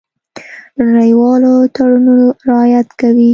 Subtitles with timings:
[0.75, 3.29] د نړیوالو تړونونو رعایت کوي.